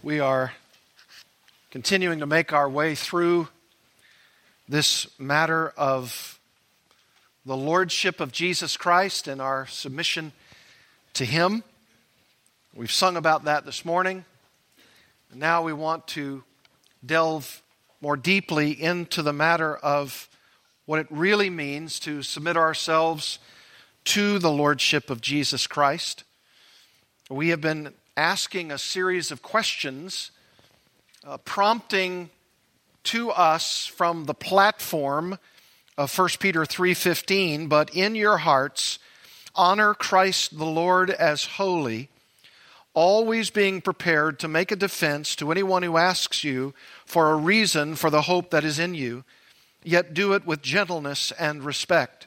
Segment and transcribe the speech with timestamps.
[0.00, 0.52] We are
[1.72, 3.48] continuing to make our way through
[4.68, 6.38] this matter of
[7.44, 10.30] the Lordship of Jesus Christ and our submission
[11.14, 11.64] to Him.
[12.76, 14.24] We've sung about that this morning.
[15.34, 16.44] Now we want to
[17.04, 17.60] delve
[18.00, 20.28] more deeply into the matter of
[20.86, 23.40] what it really means to submit ourselves
[24.04, 26.22] to the Lordship of Jesus Christ.
[27.28, 30.32] We have been asking a series of questions,
[31.24, 32.28] uh, prompting
[33.04, 35.38] to us from the platform
[35.96, 38.98] of 1 Peter 3:15, but in your hearts
[39.54, 42.08] honor Christ the Lord as holy,
[42.92, 46.74] always being prepared to make a defense to anyone who asks you
[47.06, 49.24] for a reason for the hope that is in you,
[49.84, 52.26] yet do it with gentleness and respect,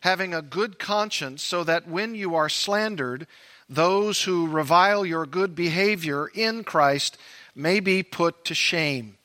[0.00, 3.26] having a good conscience so that when you are slandered,
[3.74, 7.16] those who revile your good behavior in Christ
[7.54, 9.16] may be put to shame.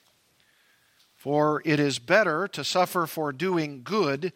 [1.16, 4.32] For it is better to suffer for doing good,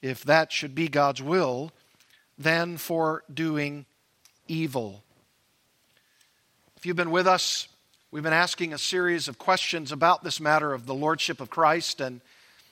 [0.00, 1.72] if that should be God's will,
[2.38, 3.86] than for doing
[4.46, 5.02] evil.
[6.76, 7.66] If you've been with us,
[8.12, 12.00] we've been asking a series of questions about this matter of the Lordship of Christ
[12.00, 12.20] and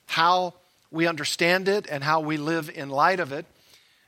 [0.06, 0.55] how
[0.93, 3.47] we understand it and how we live in light of it.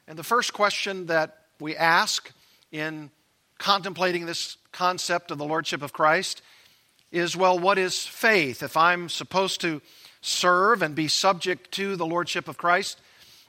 [0.07, 2.31] And the first question that we ask
[2.73, 3.11] in
[3.59, 6.43] contemplating this concept of the Lordship of Christ
[7.11, 8.63] is well, what is faith?
[8.63, 9.81] If I'm supposed to
[10.21, 13.01] serve and be subject to the Lordship of Christ,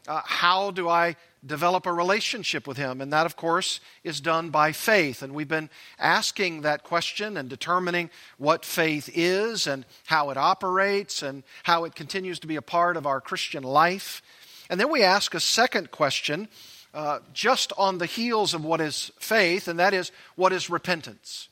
[0.07, 3.01] uh, how do I develop a relationship with Him?
[3.01, 5.21] And that, of course, is done by faith.
[5.21, 11.21] And we've been asking that question and determining what faith is and how it operates
[11.21, 14.21] and how it continues to be a part of our Christian life.
[14.69, 16.47] And then we ask a second question
[16.93, 21.49] uh, just on the heels of what is faith, and that is what is repentance.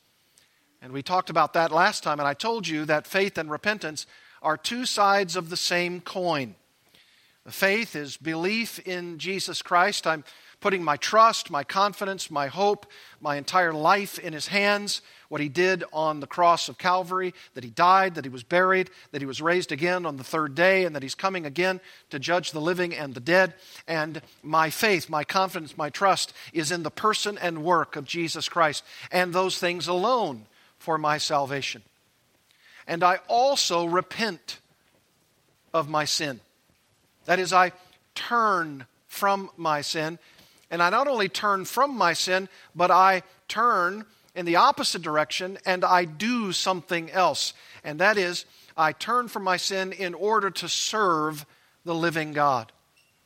[0.82, 4.06] And we talked about that last time, and I told you that faith and repentance
[4.42, 6.56] are two sides of the same coin.
[7.48, 10.06] Faith is belief in Jesus Christ.
[10.06, 10.24] I'm
[10.60, 12.86] putting my trust, my confidence, my hope,
[13.22, 17.64] my entire life in His hands what he did on the cross of Calvary, that
[17.64, 20.86] he died, that he was buried, that he was raised again on the third day,
[20.86, 21.80] and that he's coming again
[22.10, 23.54] to judge the living and the dead.
[23.88, 28.48] And my faith, my confidence, my trust is in the person and work of Jesus
[28.48, 30.46] Christ, and those things alone
[30.80, 31.82] for my salvation.
[32.88, 34.60] And I also repent
[35.74, 36.40] of my sin.
[37.26, 37.74] That is, I
[38.16, 40.20] turn from my sin.
[40.70, 44.06] And I not only turn from my sin, but I turn
[44.36, 47.54] in the opposite direction and I do something else.
[47.84, 48.46] And that is,
[48.78, 51.46] I turn from my sin in order to serve
[51.86, 52.72] the living God.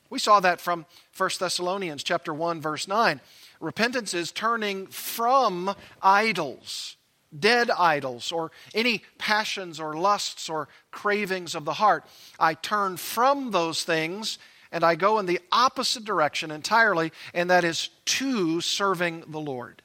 [0.09, 0.85] We saw that from
[1.17, 3.19] 1 Thessalonians chapter 1 verse 9.
[3.59, 6.95] Repentance is turning from idols,
[7.37, 12.05] dead idols or any passions or lusts or cravings of the heart.
[12.39, 14.39] I turn from those things
[14.71, 19.81] and I go in the opposite direction entirely and that is to serving the Lord.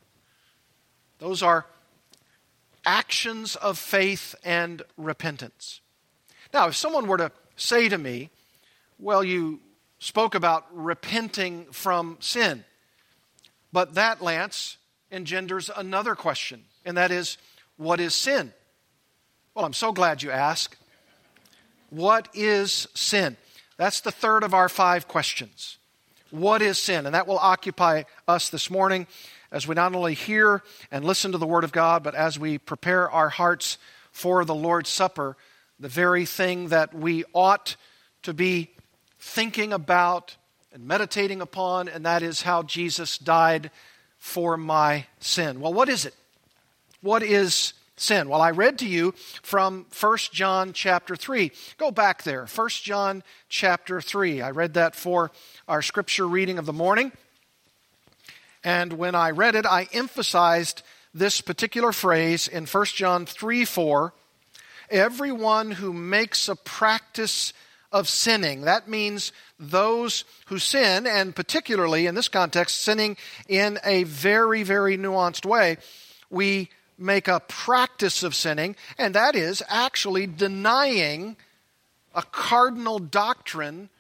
[1.18, 1.66] Those are
[2.84, 5.80] actions of faith and repentance.
[6.54, 8.30] Now, if someone were to say to me,
[8.98, 9.60] Well, you
[9.98, 12.64] spoke about repenting from sin,
[13.72, 14.76] but that, Lance,
[15.10, 17.38] engenders another question, and that is,
[17.76, 18.52] What is sin?
[19.54, 20.76] Well, I'm so glad you asked.
[21.90, 23.36] What is sin?
[23.76, 25.78] That's the third of our five questions.
[26.30, 27.06] What is sin?
[27.06, 29.06] And that will occupy us this morning
[29.52, 32.58] as we not only hear and listen to the Word of God, but as we
[32.58, 33.78] prepare our hearts
[34.10, 35.36] for the Lord's Supper,
[35.78, 37.76] the very thing that we ought
[38.22, 38.70] to be
[39.18, 40.36] thinking about
[40.72, 43.70] and meditating upon, and that is how Jesus died
[44.18, 45.60] for my sin.
[45.60, 46.14] Well, what is it?
[47.02, 48.28] What is sin?
[48.28, 49.12] Well, I read to you
[49.42, 51.50] from 1 John chapter 3.
[51.78, 52.46] Go back there.
[52.46, 54.42] 1 John chapter 3.
[54.42, 55.30] I read that for
[55.66, 57.12] our scripture reading of the morning.
[58.62, 60.82] And when I read it, I emphasized
[61.14, 64.12] this particular phrase in 1 John 3 4.
[64.90, 67.52] Everyone who makes a practice
[67.92, 68.62] of sinning.
[68.62, 73.16] That means those who sin, and particularly in this context, sinning
[73.48, 75.78] in a very, very nuanced way.
[76.28, 76.68] We
[76.98, 81.36] make a practice of sinning, and that is actually denying
[82.14, 83.90] a cardinal doctrine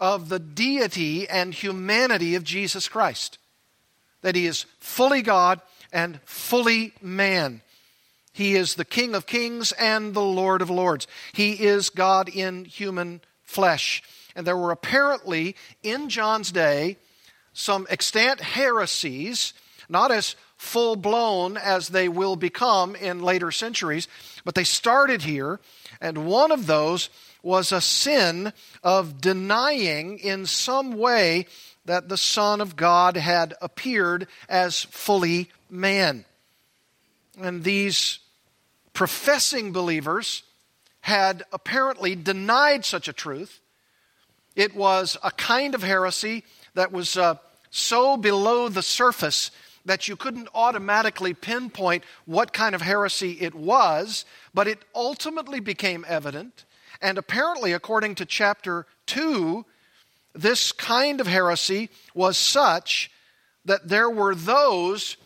[0.00, 3.38] of the deity and humanity of Jesus Christ
[4.22, 5.60] that he is fully God
[5.92, 7.60] and fully man.
[8.32, 11.06] He is the King of kings and the Lord of lords.
[11.32, 14.02] He is God in human flesh.
[14.34, 16.96] And there were apparently in John's day
[17.52, 19.52] some extant heresies,
[19.88, 24.06] not as full blown as they will become in later centuries,
[24.44, 25.58] but they started here,
[26.00, 27.10] and one of those
[27.42, 31.46] was a sin of denying in some way
[31.84, 36.24] that the Son of God had appeared as fully man.
[37.38, 38.20] And these
[38.92, 40.44] professing believers
[41.00, 43.58] had apparently denied such a truth.
[44.54, 46.44] It was a kind of heresy
[46.74, 47.34] that was uh,
[47.70, 49.50] so below the surface
[49.84, 54.24] that you couldn't automatically pinpoint what kind of heresy it was,
[54.54, 56.64] but it ultimately became evident.
[57.00, 59.64] And apparently, according to chapter 2,
[60.34, 63.10] this kind of heresy was such
[63.64, 65.16] that there were those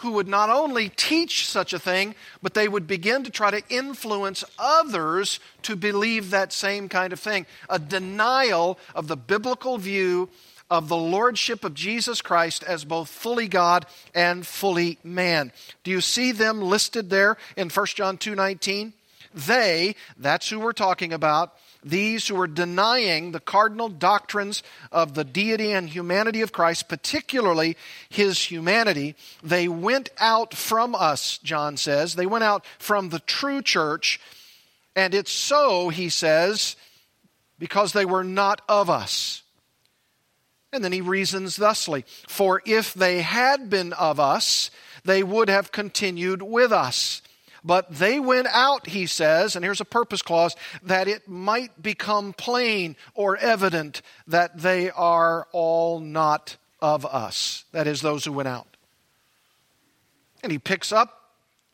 [0.00, 3.62] who would not only teach such a thing, but they would begin to try to
[3.70, 7.46] influence others to believe that same kind of thing.
[7.70, 10.28] A denial of the biblical view
[10.70, 15.52] of the lordship of Jesus Christ as both fully God and fully man.
[15.84, 18.92] Do you see them listed there in 1 John 2:19?
[19.34, 21.54] They, that's who we're talking about,
[21.84, 27.76] these who are denying the cardinal doctrines of the deity and humanity of Christ, particularly
[28.08, 32.16] his humanity, they went out from us, John says.
[32.16, 34.20] They went out from the true church.
[34.96, 36.74] And it's so, he says,
[37.58, 39.42] because they were not of us.
[40.72, 44.70] And then he reasons thusly For if they had been of us,
[45.04, 47.22] they would have continued with us.
[47.64, 50.54] But they went out, he says, and here's a purpose clause,
[50.84, 57.64] that it might become plain or evident that they are all not of us.
[57.72, 58.76] That is, those who went out.
[60.44, 61.25] And he picks up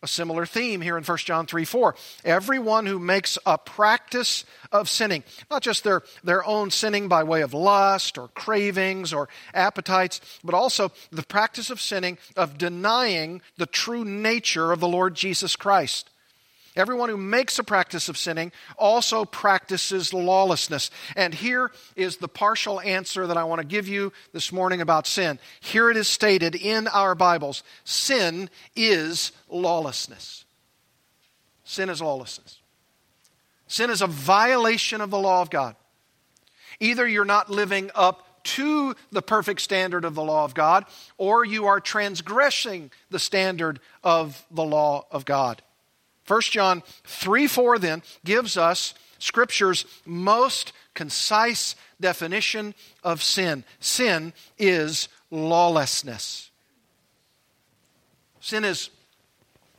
[0.02, 1.94] a similar theme here in 1 John 3 4.
[2.24, 7.42] Everyone who makes a practice of sinning, not just their, their own sinning by way
[7.42, 13.66] of lust or cravings or appetites, but also the practice of sinning, of denying the
[13.66, 16.10] true nature of the Lord Jesus Christ.
[16.74, 20.90] Everyone who makes a practice of sinning also practices lawlessness.
[21.16, 25.06] And here is the partial answer that I want to give you this morning about
[25.06, 25.38] sin.
[25.60, 30.46] Here it is stated in our Bibles sin is lawlessness.
[31.64, 32.58] Sin is lawlessness.
[33.66, 35.76] Sin is a violation of the law of God.
[36.80, 40.84] Either you're not living up to the perfect standard of the law of God,
[41.16, 45.62] or you are transgressing the standard of the law of God.
[46.26, 55.08] 1 John 3 4 then gives us Scripture's most concise definition of sin sin is
[55.30, 56.50] lawlessness.
[58.40, 58.90] Sin is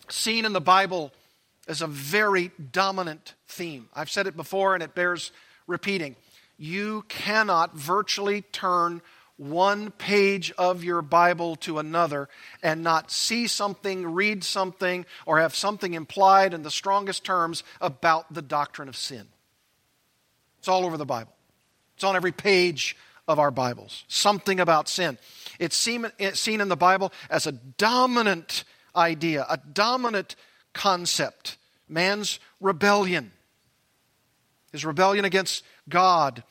[0.10, 1.12] seen in the Bible
[1.68, 3.90] as a very dominant theme.
[3.94, 5.32] I've said it before and it bears
[5.68, 6.16] repeating.
[6.58, 9.02] You cannot virtually turn
[9.50, 12.30] one page of your Bible to another
[12.62, 18.34] and not see something, read something, or have something implied in the strongest terms about
[18.34, 19.28] the doctrine of sin.
[20.60, 21.34] It's all over the Bible,
[21.96, 22.96] it's on every page
[23.28, 24.04] of our Bibles.
[24.08, 25.18] Something about sin.
[25.60, 28.64] It's seen, it's seen in the Bible as a dominant
[28.96, 30.36] idea, a dominant
[30.74, 31.58] concept.
[31.88, 33.32] Man's rebellion,
[34.72, 36.44] his rebellion against God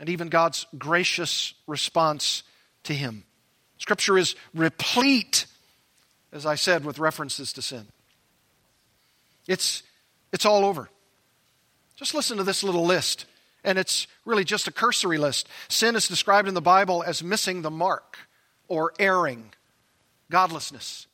[0.00, 2.42] and even God's gracious response
[2.84, 3.24] to him.
[3.76, 5.46] Scripture is replete,
[6.32, 7.86] as I said, with references to sin.
[9.46, 9.82] It's,
[10.32, 10.88] it's all over.
[11.96, 13.26] Just listen to this little list,
[13.62, 15.48] and it's really just a cursory list.
[15.68, 18.16] Sin is described in the Bible as missing the mark
[18.68, 19.52] or erring,
[20.30, 21.06] godlessness.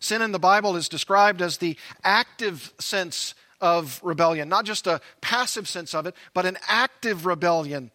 [0.00, 5.02] Sin in the Bible is described as the active sense of rebellion, not just a
[5.20, 7.90] passive sense of it, but an active rebellion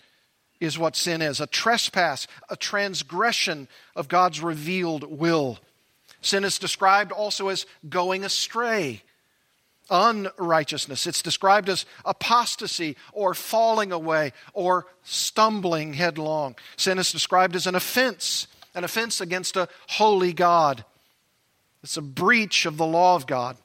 [0.60, 5.60] is what sin is a trespass, a transgression of God's revealed will.
[6.22, 9.04] Sin is described also as going astray,
[9.90, 11.06] unrighteousness.
[11.06, 16.56] It's described as apostasy or falling away or stumbling headlong.
[16.78, 20.84] Sin is described as an offense, an offense against a holy God.
[21.84, 23.58] It's a breach of the law of God.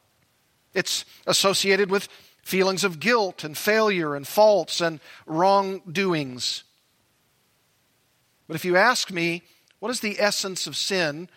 [0.75, 2.09] It's associated with
[2.43, 6.65] feelings of guilt and failure and faults and wrongdoings.
[8.51, 9.45] But if you ask me,
[9.79, 11.29] what is the essence of sin?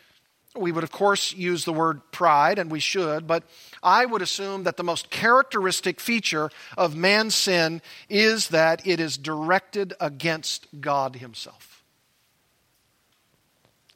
[0.55, 3.43] We would, of course, use the word pride, and we should, but
[3.84, 9.15] I would assume that the most characteristic feature of man's sin is that it is
[9.15, 11.84] directed against God Himself.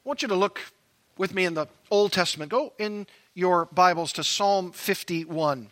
[0.05, 0.61] I want you to look
[1.17, 2.51] with me in the Old Testament.
[2.51, 5.71] Go in your Bibles to Psalm 51.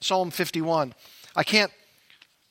[0.00, 0.94] Psalm 51.
[1.36, 1.72] I can't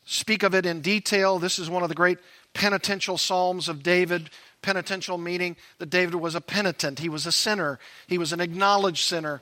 [0.05, 1.39] speak of it in detail.
[1.39, 2.19] This is one of the great
[2.55, 4.31] penitential psalms of David,
[4.63, 9.05] penitential meaning that David was a penitent, he was a sinner, he was an acknowledged
[9.05, 9.41] sinner.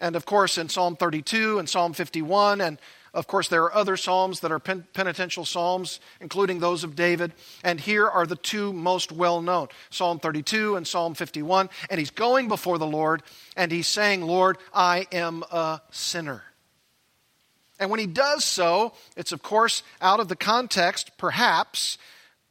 [0.00, 2.78] And of course, in Psalm 32 and Psalm 51, and
[3.14, 7.32] of course, there are other psalms that are pen- penitential psalms, including those of David.
[7.62, 11.68] And here are the two most well known Psalm 32 and Psalm 51.
[11.90, 13.22] And he's going before the Lord
[13.54, 16.42] and he's saying, Lord, I am a sinner.
[17.78, 21.98] And when he does so, it's of course out of the context, perhaps,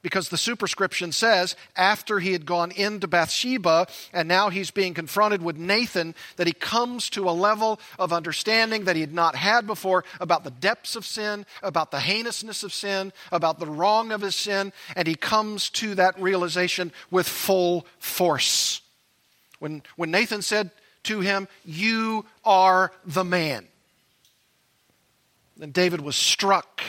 [0.02, 5.42] because the superscription says after he had gone into Bathsheba and now he's being confronted
[5.42, 9.68] with Nathan, that he comes to a level of understanding that he had not had
[9.68, 14.22] before about the depths of sin, about the heinousness of sin, about the wrong of
[14.22, 18.82] his sin, and he comes to that realization with full force.
[19.60, 20.72] When, when Nathan said
[21.04, 23.68] to him, You are the man,
[25.58, 26.82] then David was struck,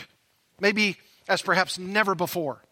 [0.58, 0.96] maybe
[1.28, 2.62] as perhaps never before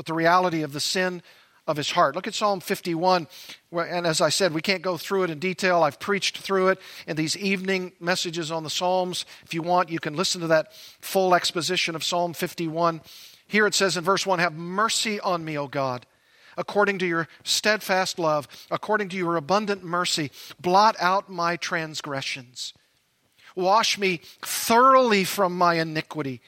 [0.00, 1.22] with the reality of the sin
[1.66, 2.14] of his heart.
[2.14, 3.28] Look at Psalm 51.
[3.70, 5.82] And as I said, we can't go through it in detail.
[5.82, 9.26] I've preached through it in these evening messages on the Psalms.
[9.44, 13.02] If you want, you can listen to that full exposition of Psalm 51.
[13.46, 16.06] Here it says in verse 1 Have mercy on me, O God,
[16.56, 20.30] according to your steadfast love, according to your abundant mercy.
[20.58, 22.72] Blot out my transgressions.
[23.54, 26.40] Wash me thoroughly from my iniquity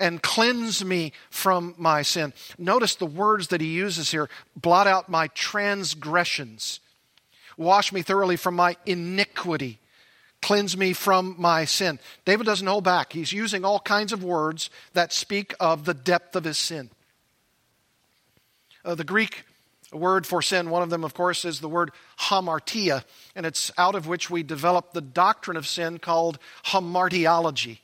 [0.00, 2.32] and cleanse me from my sin.
[2.58, 6.80] Notice the words that he uses here blot out my transgressions,
[7.56, 9.78] wash me thoroughly from my iniquity.
[10.42, 11.98] Cleanse me from my sin.
[12.24, 13.12] David doesn't hold back.
[13.12, 16.88] He's using all kinds of words that speak of the depth of his sin.
[18.82, 19.44] Uh, the Greek
[19.92, 23.04] word for sin, one of them, of course, is the word hamartia,
[23.36, 27.80] and it's out of which we develop the doctrine of sin called hamartiology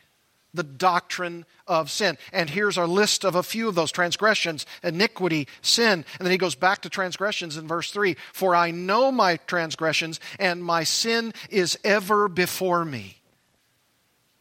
[0.56, 2.18] the doctrine of sin.
[2.32, 6.04] And here's our list of a few of those transgressions iniquity, sin.
[6.18, 10.20] And then he goes back to transgressions in verse 3 For I know my transgressions,
[10.38, 13.16] and my sin is ever before me.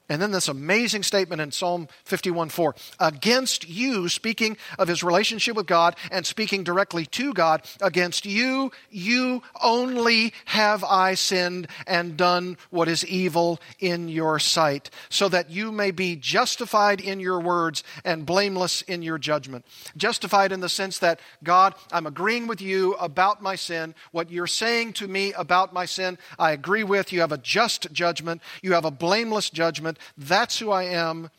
[0.07, 2.75] And then this amazing statement in Psalm 51 4.
[2.99, 8.71] Against you, speaking of his relationship with God and speaking directly to God, against you,
[8.91, 15.49] you only have I sinned and done what is evil in your sight, so that
[15.49, 19.65] you may be justified in your words and blameless in your judgment.
[19.97, 23.95] Justified in the sense that, God, I'm agreeing with you about my sin.
[24.11, 27.11] What you're saying to me about my sin, I agree with.
[27.11, 31.29] You have a just judgment, you have a blameless judgment that's who I am.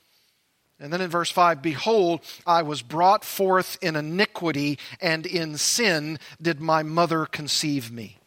[0.79, 6.19] And then in verse 5, behold, I was brought forth in iniquity, and in sin
[6.41, 8.19] did my mother conceive me.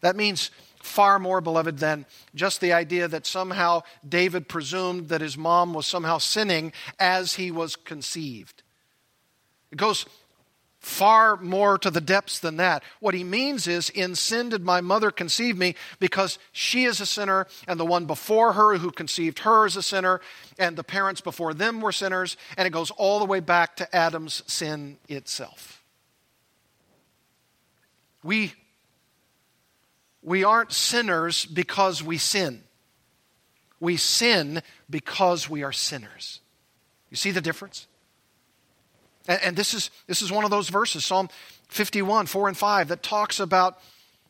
[0.00, 0.50] That means
[0.82, 5.86] far more, beloved, than just the idea that somehow David presumed that his mom was
[5.86, 8.62] somehow sinning as he was conceived.
[9.70, 10.06] It goes
[10.88, 12.82] far more to the depths than that.
[12.98, 17.06] What he means is, In sin did my mother conceive me, because she is a
[17.06, 20.20] sinner, and the one before her who conceived her is a sinner,
[20.58, 23.96] and the parents before them were sinners, and it goes all the way back to
[23.96, 25.82] Adam's sin itself.
[28.22, 28.54] We,
[30.22, 32.64] we aren't sinners because we sin.
[33.78, 36.40] We sin because we are sinners.
[37.10, 37.86] You see the difference?
[39.28, 41.28] And, and this, is, this is one of those verses, Psalm
[41.68, 43.78] 51, 4 and 5, that talks about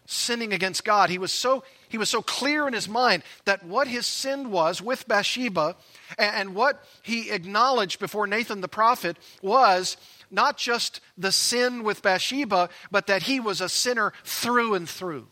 [0.05, 1.09] sinning against God.
[1.09, 4.83] He was so he was so clear in his mind that what his sin was
[4.83, 5.75] with Bathsheba
[6.19, 9.97] and, and what he acknowledged before Nathan the prophet was
[10.31, 15.29] not just the sin with Bathsheba, but that he was a sinner through and through.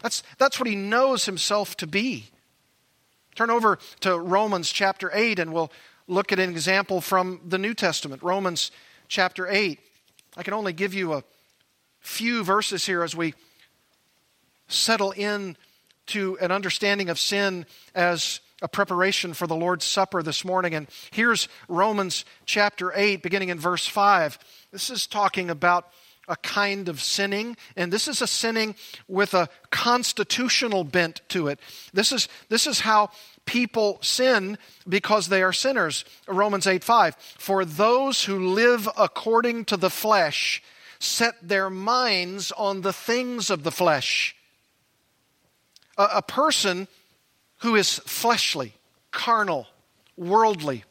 [0.00, 2.26] That's, that's what he knows himself to be.
[3.34, 5.70] Turn over to Romans chapter 8 and we'll
[6.08, 8.72] look at an example from the New Testament, Romans
[9.06, 9.78] chapter 8.
[10.36, 11.22] I can only give you a
[12.00, 13.34] few verses here as we
[14.68, 15.56] settle in
[16.06, 20.74] to an understanding of sin as a preparation for the Lord's Supper this morning.
[20.74, 24.38] And here's Romans chapter 8, beginning in verse 5.
[24.72, 25.90] This is talking about
[26.26, 28.74] a kind of sinning, and this is a sinning
[29.08, 31.58] with a constitutional bent to it.
[31.92, 33.10] This is, this is how
[33.48, 36.04] people sin because they are sinners.
[36.28, 37.16] Romans 8 5.
[37.16, 40.62] For those who live according to the flesh
[40.98, 44.36] set their minds on the things of the flesh.
[45.96, 46.88] A, a person
[47.60, 48.74] who is fleshly,
[49.12, 49.66] carnal,
[50.16, 50.84] worldly,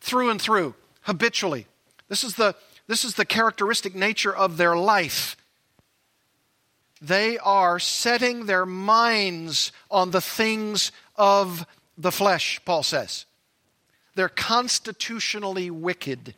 [0.00, 1.66] through and through, habitually.
[2.08, 2.56] This is the,
[2.88, 5.36] this is the characteristic nature of their life.
[7.00, 11.66] They are setting their minds on the things of
[11.98, 13.26] the flesh, Paul says.
[14.14, 16.34] They're constitutionally wicked.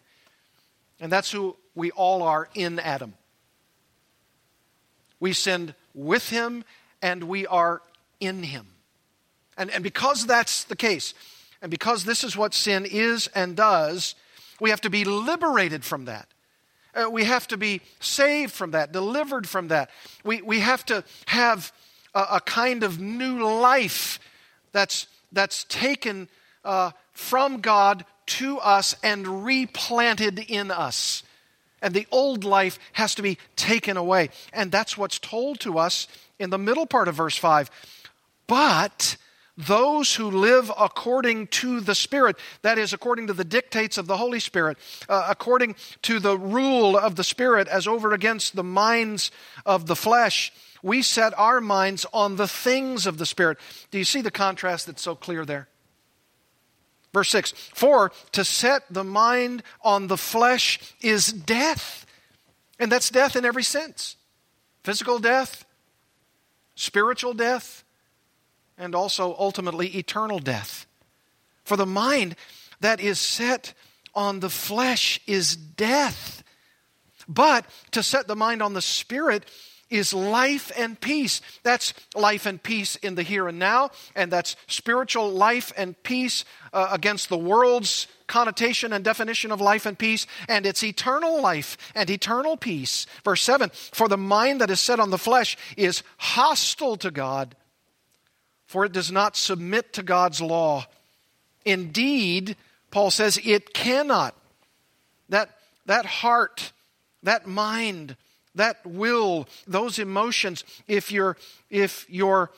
[1.00, 3.14] And that's who we all are in Adam.
[5.20, 6.64] We sinned with him
[7.00, 7.80] and we are
[8.18, 8.66] in him.
[9.56, 11.14] And, and because that's the case,
[11.60, 14.16] and because this is what sin is and does,
[14.60, 16.26] we have to be liberated from that.
[16.92, 19.90] Uh, we have to be saved from that, delivered from that.
[20.24, 21.72] We, we have to have
[22.14, 24.18] a, a kind of new life
[24.72, 26.28] that's, that's taken
[26.64, 31.22] uh, from God to us and replanted in us.
[31.80, 34.30] And the old life has to be taken away.
[34.52, 36.06] And that's what's told to us
[36.38, 37.70] in the middle part of verse 5.
[38.46, 39.16] But
[39.56, 44.16] those who live according to the Spirit, that is, according to the dictates of the
[44.16, 49.30] Holy Spirit, uh, according to the rule of the Spirit as over against the minds
[49.66, 50.52] of the flesh,
[50.82, 53.58] we set our minds on the things of the Spirit.
[53.90, 55.68] Do you see the contrast that's so clear there?
[57.12, 62.06] Verse 6 For to set the mind on the flesh is death.
[62.78, 64.16] And that's death in every sense
[64.82, 65.64] physical death,
[66.74, 67.84] spiritual death,
[68.76, 70.86] and also ultimately eternal death.
[71.64, 72.34] For the mind
[72.80, 73.74] that is set
[74.14, 76.42] on the flesh is death.
[77.28, 79.44] But to set the mind on the spirit
[79.92, 81.40] is life and peace.
[81.62, 86.44] That's life and peace in the here and now, and that's spiritual life and peace
[86.72, 91.76] uh, against the world's connotation and definition of life and peace, and it's eternal life
[91.94, 93.06] and eternal peace.
[93.24, 97.54] Verse 7 For the mind that is set on the flesh is hostile to God,
[98.66, 100.86] for it does not submit to God's law.
[101.64, 102.56] Indeed,
[102.90, 104.34] Paul says it cannot.
[105.28, 105.50] That,
[105.86, 106.72] that heart,
[107.22, 108.16] that mind,
[108.54, 111.36] that will, those emotions, if your
[111.70, 112.50] if your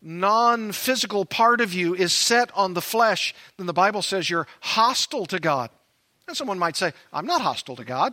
[0.00, 5.26] non-physical part of you is set on the flesh, then the Bible says you're hostile
[5.26, 5.70] to God.
[6.28, 8.12] And someone might say, I'm not hostile to God.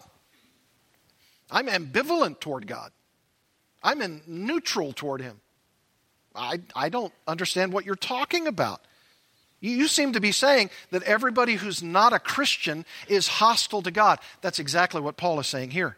[1.52, 2.92] I'm ambivalent toward God.
[3.84, 5.42] I'm in neutral toward him.
[6.34, 8.82] I, I don't understand what you're talking about.
[9.60, 13.92] You, you seem to be saying that everybody who's not a Christian is hostile to
[13.92, 14.20] God.
[14.42, 15.98] That's exactly what Paul is saying here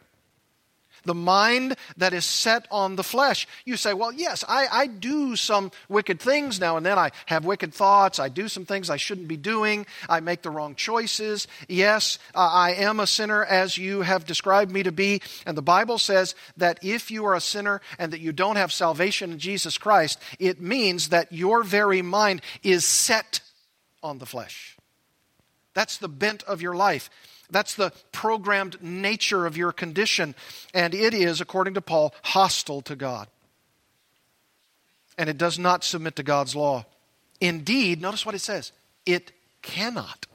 [1.08, 3.48] the mind that is set on the flesh.
[3.65, 7.00] You say, well, yes, I, I do some wicked things now and then.
[7.00, 8.20] I have wicked thoughts.
[8.20, 9.88] I do some things I shouldn't be doing.
[10.08, 11.48] I make the wrong choices.
[11.67, 15.22] Yes, uh, I am a sinner as you have described me to be.
[15.46, 18.72] And the Bible says that if you are a sinner and that you don't have
[18.72, 23.39] salvation in Jesus Christ, it means that your very mind is set
[24.04, 24.78] on the flesh.
[25.74, 27.10] That's the bent of your life.
[27.50, 30.36] That's the programmed nature of your condition.
[30.74, 33.28] And it is, according to Paul, hostile to God.
[35.18, 36.86] And it does not submit to God's law.
[37.40, 38.72] Indeed, notice what it says
[39.06, 39.32] it
[39.62, 40.26] cannot.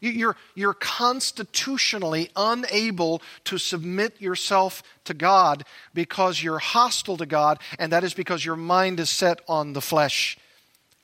[0.00, 7.90] You're, you're constitutionally unable to submit yourself to God because you're hostile to God, and
[7.92, 10.36] that is because your mind is set on the flesh.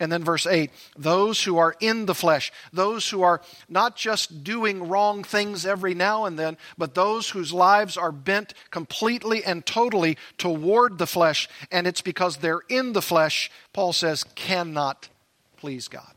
[0.00, 4.42] And then verse 8 those who are in the flesh, those who are not just
[4.42, 9.64] doing wrong things every now and then, but those whose lives are bent completely and
[9.64, 15.10] totally toward the flesh, and it's because they're in the flesh, Paul says, cannot
[15.58, 16.14] please God.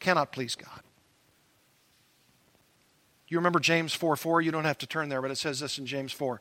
[0.00, 0.80] Cannot please God.
[3.28, 4.40] You remember James 4 4?
[4.40, 6.40] You don't have to turn there, but it says this in James 4.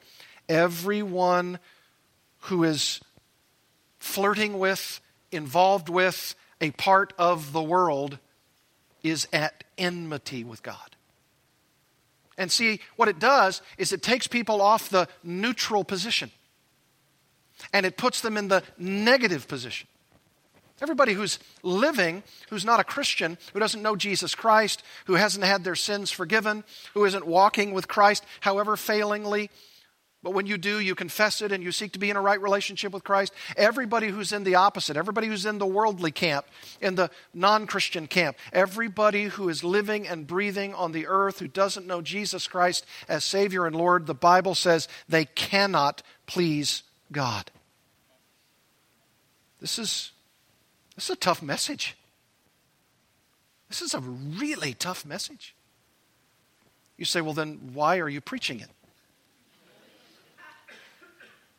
[0.49, 1.59] Everyone
[2.41, 2.99] who is
[3.97, 5.01] flirting with,
[5.35, 8.17] involved with, a part of the world,
[9.03, 10.95] is at enmity with God.
[12.37, 16.31] And see, what it does is it takes people off the neutral position
[17.71, 19.87] and it puts them in the negative position.
[20.81, 25.63] Everybody who's living, who's not a Christian, who doesn't know Jesus Christ, who hasn't had
[25.63, 29.49] their sins forgiven, who isn't walking with Christ, however failingly,
[30.25, 32.41] but when you do, you confess it and you seek to be in a right
[32.41, 33.31] relationship with Christ.
[33.55, 36.47] Everybody who's in the opposite, everybody who's in the worldly camp,
[36.81, 41.47] in the non Christian camp, everybody who is living and breathing on the earth who
[41.47, 47.51] doesn't know Jesus Christ as Savior and Lord, the Bible says they cannot please God.
[49.61, 50.11] This is,
[50.95, 51.95] this is a tough message.
[53.69, 55.53] This is a really tough message.
[56.97, 58.71] You say, well, then why are you preaching it?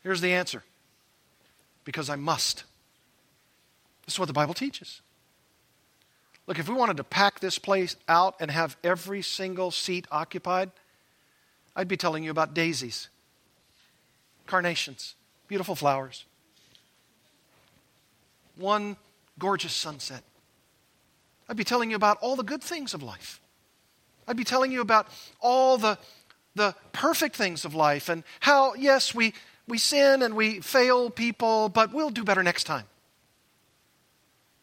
[0.06, 0.62] Here's the answer
[1.82, 2.62] because I must.
[4.04, 5.00] This is what the Bible teaches.
[6.46, 10.70] Look, if we wanted to pack this place out and have every single seat occupied,
[11.74, 13.08] I'd be telling you about daisies,
[14.46, 15.16] carnations,
[15.48, 16.24] beautiful flowers,
[18.54, 18.96] one
[19.40, 20.22] gorgeous sunset.
[21.48, 23.40] I'd be telling you about all the good things of life.
[24.28, 25.08] I'd be telling you about
[25.40, 25.98] all the
[26.54, 29.34] the perfect things of life and how, yes, we,
[29.68, 32.84] we sin and we fail people, but we'll do better next time.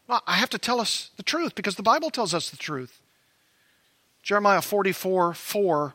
[0.08, 3.02] Well, I have to tell us the truth because the Bible tells us the truth.
[4.22, 5.94] Jeremiah 44 4,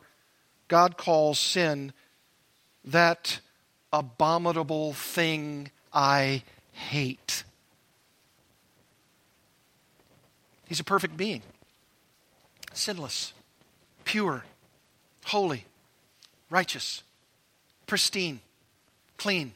[0.68, 1.92] God calls sin
[2.84, 3.40] that
[3.92, 6.42] abominable thing I
[6.72, 7.44] hate.
[10.66, 11.42] He's a perfect being,
[12.74, 13.32] sinless,
[14.04, 14.44] pure,
[15.24, 15.64] holy,
[16.50, 17.02] righteous,
[17.86, 18.40] pristine,
[19.18, 19.52] clean.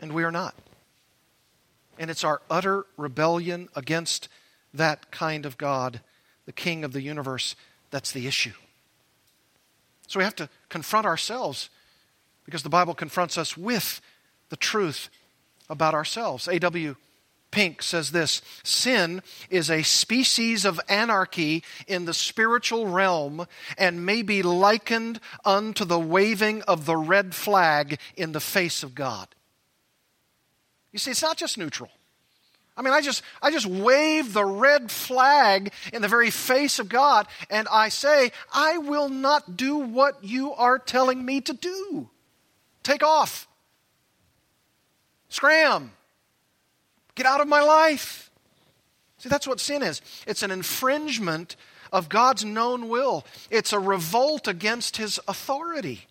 [0.00, 0.54] And we are not.
[1.98, 4.28] And it's our utter rebellion against
[4.72, 6.00] that kind of God,
[6.46, 7.56] the King of the universe,
[7.90, 8.52] that's the issue.
[10.06, 11.70] So we have to confront ourselves
[12.44, 14.00] because the Bible confronts us with
[14.48, 15.08] the truth
[15.68, 16.48] about ourselves.
[16.48, 16.96] A.W.
[17.50, 24.22] Pink says this Sin is a species of anarchy in the spiritual realm and may
[24.22, 29.28] be likened unto the waving of the red flag in the face of God.
[30.92, 31.90] You see, it's not just neutral.
[32.76, 36.88] I mean, I just, I just wave the red flag in the very face of
[36.88, 42.08] God and I say, I will not do what you are telling me to do.
[42.82, 43.46] Take off.
[45.28, 45.92] Scram.
[47.20, 48.30] Get out of my life.
[49.18, 51.56] See, that's what sin is it's an infringement
[51.92, 56.06] of God's known will, it's a revolt against his authority.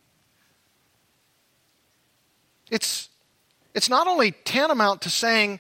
[2.69, 3.09] It's,
[3.73, 5.59] it's not only tantamount to saying,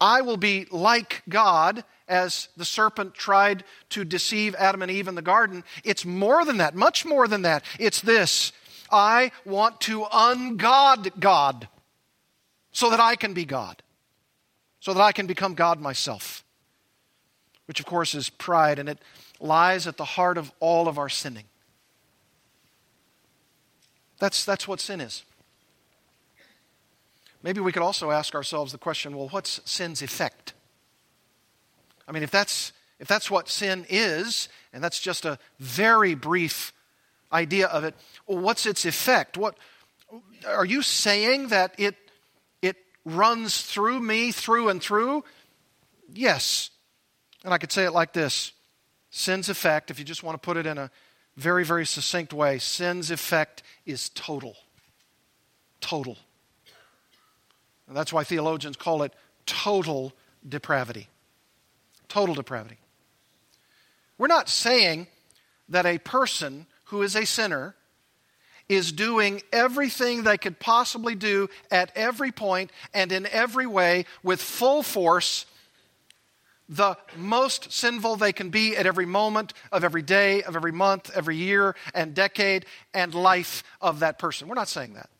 [0.00, 5.16] I will be like God, as the serpent tried to deceive Adam and Eve in
[5.16, 5.64] the garden.
[5.82, 7.64] It's more than that, much more than that.
[7.80, 8.52] It's this
[8.88, 11.66] I want to ungod God
[12.70, 13.82] so that I can be God
[14.80, 16.42] so that I can become God myself,
[17.66, 18.98] which of course is pride, and it
[19.38, 21.44] lies at the heart of all of our sinning.
[24.18, 25.24] That's, that's what sin is.
[27.42, 30.52] Maybe we could also ask ourselves the question well, what's sin's effect?
[32.06, 36.72] I mean, if that's, if that's what sin is, and that's just a very brief
[37.32, 37.94] idea of it,
[38.26, 39.38] well, what's its effect?
[39.38, 39.56] What,
[40.46, 41.96] are you saying that it
[43.16, 45.24] runs through me through and through?
[46.12, 46.70] Yes.
[47.44, 48.52] And I could say it like this
[49.10, 50.90] Sin's effect, if you just want to put it in a
[51.36, 54.56] very, very succinct way, sin's effect is total.
[55.80, 56.16] Total.
[57.88, 59.12] And that's why theologians call it
[59.46, 60.12] total
[60.46, 61.08] depravity.
[62.08, 62.76] Total depravity.
[64.18, 65.06] We're not saying
[65.68, 67.74] that a person who is a sinner
[68.70, 74.40] is doing everything they could possibly do at every point and in every way with
[74.40, 75.44] full force,
[76.68, 81.10] the most sinful they can be at every moment of every day, of every month,
[81.16, 84.46] every year, and decade, and life of that person.
[84.46, 85.10] We're not saying that.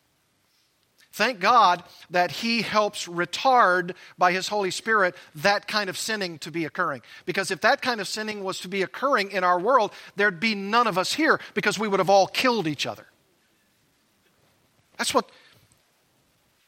[1.12, 6.52] Thank God that He helps retard by His Holy Spirit that kind of sinning to
[6.52, 7.02] be occurring.
[7.26, 10.54] Because if that kind of sinning was to be occurring in our world, there'd be
[10.54, 13.06] none of us here because we would have all killed each other.
[15.00, 15.30] That's what,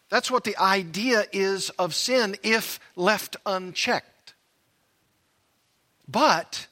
[0.09, 4.33] that's what the idea is of sin if left unchecked.
[6.09, 6.67] But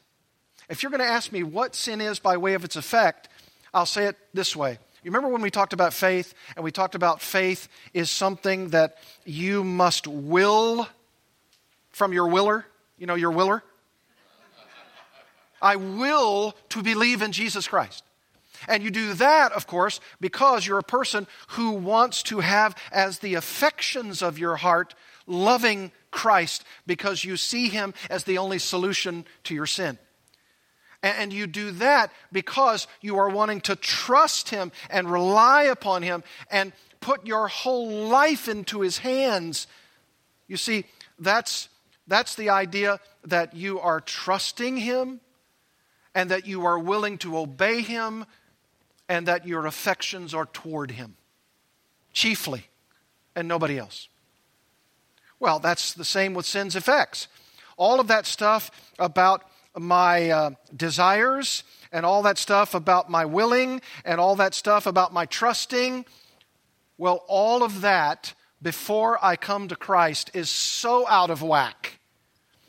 [0.71, 3.29] if you're going to ask me what sin is by way of its effect,
[3.75, 4.79] I'll say it this way.
[5.03, 8.97] You remember when we talked about faith, and we talked about faith is something that
[9.27, 10.89] you must will
[11.91, 12.65] from your willer?
[12.97, 13.63] You know, your willer?
[15.61, 18.03] I will to believe in Jesus Christ.
[18.69, 23.19] And you do that, of course, because you're a person who wants to have as
[23.19, 24.95] the affections of your heart
[25.27, 29.99] loving Christ because you see him as the only solution to your sin.
[31.03, 36.23] And you do that because you are wanting to trust him and rely upon him
[36.51, 39.67] and put your whole life into his hands.
[40.47, 40.85] You see,
[41.19, 41.71] that's,
[42.07, 45.21] that's the idea that you are trusting him
[46.15, 48.27] and that you are willing to obey him
[49.11, 51.17] and that your affections are toward Him,
[52.13, 52.69] chiefly,
[53.35, 54.09] and nobody else.
[55.41, 57.27] Well, that's the same with sin's effects.
[57.77, 58.71] All of that stuff
[59.01, 59.43] about
[59.77, 65.13] my uh, desires, and all that stuff about my willing, and all that stuff about
[65.13, 66.07] my trusting,
[66.97, 71.99] well, all of that before I come to Christ is so out of whack.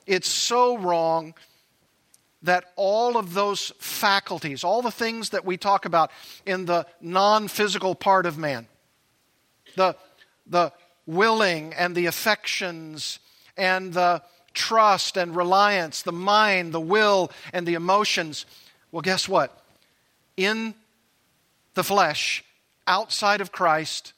[0.07, 1.35] It's so wrong
[2.43, 6.11] that all of those faculties, all the things that we talk about
[6.45, 8.67] in the non physical part of man,
[9.75, 9.95] the,
[10.47, 10.73] the
[11.05, 13.19] willing and the affections
[13.57, 14.21] and the
[14.53, 18.45] trust and reliance, the mind, the will, and the emotions,
[18.91, 19.63] well, guess what?
[20.35, 20.73] In
[21.75, 22.43] the flesh
[22.87, 24.13] outside of Christ,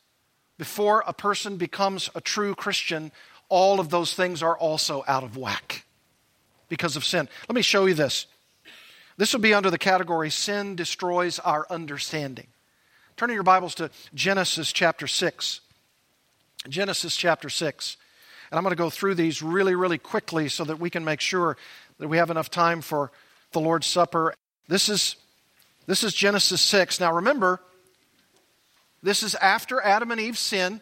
[0.57, 3.11] before a person becomes a true Christian,
[3.49, 5.83] all of those things are also out of whack
[6.69, 7.27] because of sin.
[7.47, 8.25] Let me show you this.
[9.17, 12.47] This will be under the category Sin Destroys Our Understanding.
[13.15, 15.61] Turn in your Bibles to Genesis chapter 6.
[16.67, 17.97] Genesis chapter 6.
[18.49, 21.21] And I'm going to go through these really, really quickly so that we can make
[21.21, 21.57] sure
[21.99, 23.11] that we have enough time for
[23.51, 24.33] the Lord's Supper.
[24.67, 25.15] This is,
[25.85, 26.99] this is Genesis 6.
[26.99, 27.61] Now remember,
[29.03, 30.81] this is after Adam and Eve sin.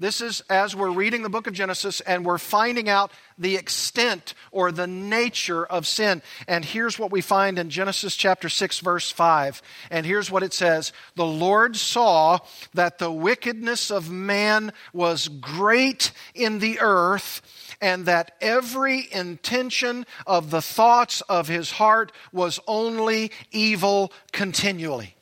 [0.00, 4.34] This is as we're reading the book of Genesis and we're finding out the extent
[4.52, 6.22] or the nature of sin.
[6.46, 9.60] And here's what we find in Genesis chapter 6, verse 5.
[9.90, 12.38] And here's what it says The Lord saw
[12.74, 17.42] that the wickedness of man was great in the earth,
[17.80, 25.16] and that every intention of the thoughts of his heart was only evil continually.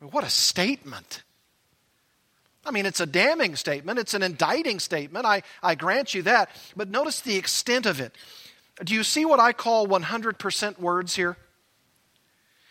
[0.00, 1.22] What a statement!
[2.70, 5.26] I mean, it's a damning statement, it's an indicting statement.
[5.26, 6.50] I, I grant you that.
[6.76, 8.14] But notice the extent of it.
[8.84, 11.36] Do you see what I call 100% words here?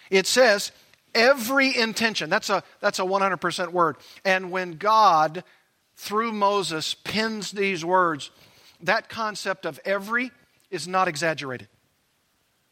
[0.10, 0.72] It says,
[1.14, 2.30] every intention.
[2.30, 3.98] That's a, that's a 100% word.
[4.24, 5.44] And when God,
[5.98, 8.32] through Moses, pins these words,
[8.82, 10.32] that concept of every
[10.72, 11.68] is not exaggerated.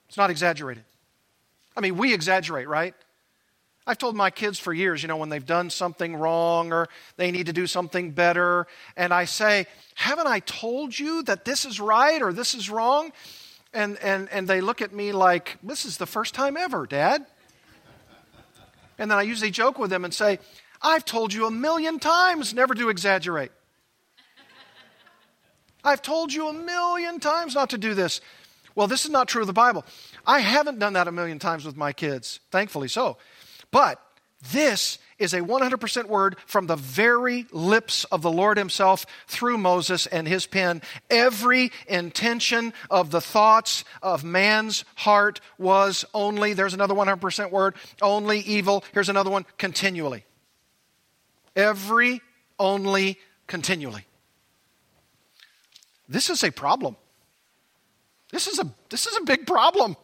[0.08, 0.86] It's not exaggerated.
[1.76, 2.96] I mean, we exaggerate, right?
[3.88, 7.32] I've told my kids for years, you know, when they've done something wrong or they
[7.32, 11.80] need to do something better, and I say, Haven't I told you that this is
[11.80, 13.13] right or this is wrong?
[13.73, 17.26] And, and, and they look at me like, This is the first time ever, Dad.
[18.97, 20.39] And then I usually joke with them and say,
[20.82, 23.52] I've told you a million times never to exaggerate.
[25.86, 28.19] I've told you a million times not to do this.
[28.76, 29.86] Well, this is not true of the Bible.
[30.26, 33.17] I haven't done that a million times with my kids, thankfully so.
[33.71, 34.01] But
[34.51, 40.06] this is a 100% word from the very lips of the Lord Himself through Moses
[40.06, 40.82] and His pen.
[41.10, 48.39] Every intention of the thoughts of man's heart was only, there's another 100% word, only
[48.39, 48.84] evil.
[48.93, 50.23] Here's another one, continually.
[51.56, 52.21] Every,
[52.60, 54.06] only, continually.
[56.08, 56.95] This is a problem.
[58.32, 59.97] This is a, this is a big problem.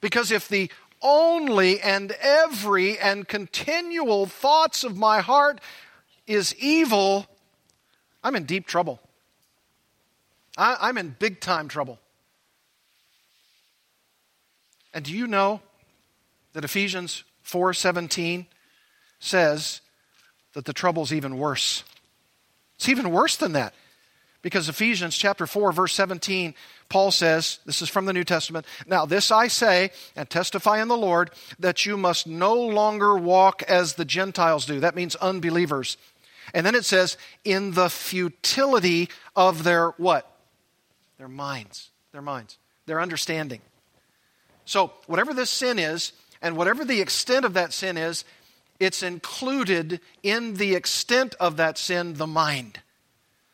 [0.00, 0.70] Because if the
[1.02, 5.60] only and every and continual thoughts of my heart
[6.26, 7.26] is evil,
[8.22, 9.00] I'm in deep trouble.
[10.56, 11.98] I, am in big time trouble.
[14.94, 15.60] And do you know
[16.52, 18.46] that Ephesians 4:17
[19.18, 19.80] says
[20.52, 21.84] that the trouble's even worse?
[22.76, 23.74] It's even worse than that.
[24.42, 26.54] Because Ephesians chapter 4 verse 17
[26.92, 30.88] Paul says, this is from the New Testament, Now this I say and testify in
[30.88, 34.78] the Lord that you must no longer walk as the Gentiles do.
[34.78, 35.96] That means unbelievers.
[36.52, 40.30] And then it says, in the futility of their what?
[41.16, 41.88] Their minds.
[42.12, 42.58] Their minds.
[42.84, 43.62] Their understanding.
[44.66, 48.26] So, whatever this sin is, and whatever the extent of that sin is,
[48.78, 52.80] it's included in the extent of that sin, the mind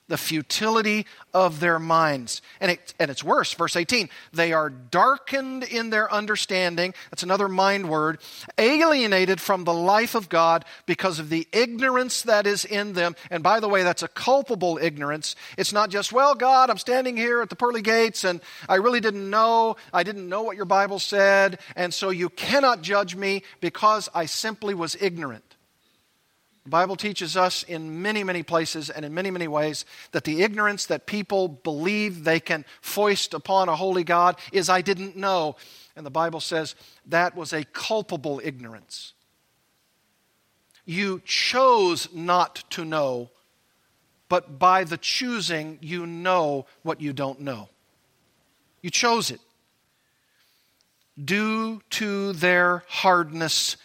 [0.08, 2.42] the futility of their minds.
[2.60, 4.08] And, it, and it's worse, verse 18.
[4.32, 6.94] They are darkened in their understanding.
[7.10, 8.18] That's another mind word.
[8.56, 13.14] Alienated from the life of God because of the ignorance that is in them.
[13.30, 15.36] And by the way, that's a culpable ignorance.
[15.56, 19.00] It's not just, well, God, I'm standing here at the pearly gates and I really
[19.00, 19.76] didn't know.
[19.92, 21.60] I didn't know what your Bible said.
[21.76, 25.47] And so you cannot judge me because I simply was ignorant.
[26.68, 30.86] Bible teaches us in many, many places and in many, many ways that the ignorance
[30.86, 35.56] that people believe they can foist upon a holy God is, I didn't know.
[35.96, 36.74] And the Bible says
[37.06, 39.12] that was a culpable ignorance.
[40.84, 43.30] You chose not to know,
[44.28, 47.68] but by the choosing, you know what you don't know.
[48.80, 49.40] You chose it.
[51.22, 53.76] Due to their hardness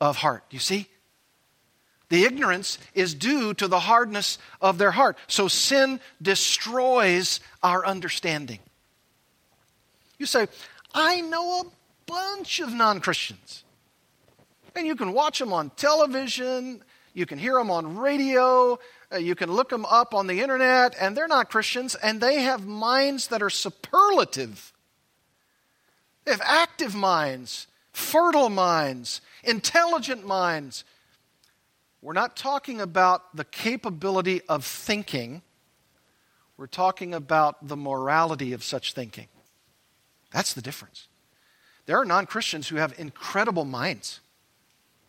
[0.00, 0.44] of heart.
[0.50, 0.88] You see?
[2.12, 5.16] The ignorance is due to the hardness of their heart.
[5.28, 8.58] So sin destroys our understanding.
[10.18, 10.48] You say,
[10.92, 11.64] I know a
[12.04, 13.64] bunch of non Christians.
[14.76, 16.82] And you can watch them on television,
[17.14, 18.78] you can hear them on radio,
[19.10, 22.42] uh, you can look them up on the internet, and they're not Christians, and they
[22.42, 24.74] have minds that are superlative.
[26.26, 30.84] They have active minds, fertile minds, intelligent minds.
[32.02, 35.42] We're not talking about the capability of thinking,
[36.56, 39.28] we're talking about the morality of such thinking.
[40.32, 41.06] That's the difference.
[41.86, 44.20] There are non Christians who have incredible minds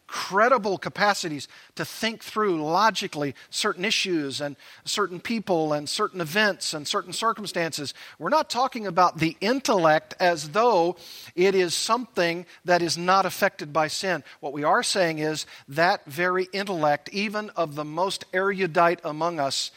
[0.07, 6.87] incredible capacities to think through logically certain issues and certain people and certain events and
[6.87, 7.93] certain circumstances.
[8.19, 10.97] We're not talking about the intellect as though
[11.35, 14.23] it is something that is not affected by sin.
[14.39, 19.71] What we are saying is that very intellect, even of the most erudite among us,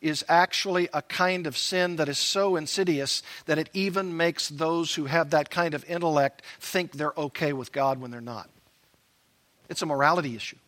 [0.00, 4.94] is actually a kind of sin that is so insidious that it even makes those
[4.94, 8.48] who have that kind of intellect think they're okay with God when they're not.
[9.70, 10.58] It's a morality issue.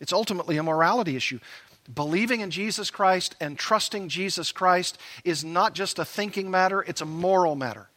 [0.00, 1.40] It's ultimately a morality issue.
[1.92, 7.00] Believing in Jesus Christ and trusting Jesus Christ is not just a thinking matter, it's
[7.00, 7.88] a moral matter.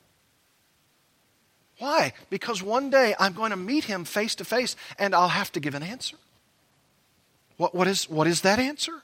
[1.78, 2.14] Why?
[2.30, 5.60] Because one day I'm going to meet him face to face and I'll have to
[5.60, 6.18] give an answer.
[7.58, 9.04] What, what, is, what is that answer?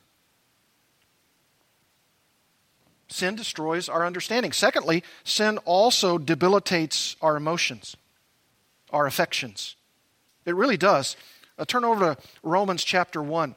[3.07, 4.51] Sin destroys our understanding.
[4.51, 7.95] Secondly, sin also debilitates our emotions,
[8.91, 9.76] our affections.
[10.47, 11.17] It really does.
[11.59, 13.53] Uh, turn over to Romans chapter 1.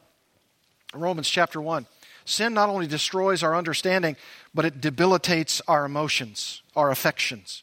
[0.93, 1.87] Romans chapter 1.
[2.25, 4.17] Sin not only destroys our understanding,
[4.53, 7.63] but it debilitates our emotions, our affections.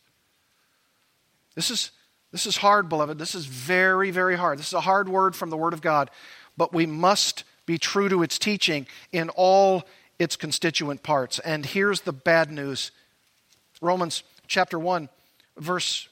[1.55, 1.91] This is,
[2.31, 3.19] this is hard, beloved.
[3.19, 4.59] This is very, very hard.
[4.59, 6.09] This is a hard word from the Word of God,
[6.55, 9.83] but we must be true to its teaching in all
[10.19, 11.39] its constituent parts.
[11.39, 12.91] And here's the bad news
[13.81, 15.09] Romans chapter 1,
[15.57, 16.07] verse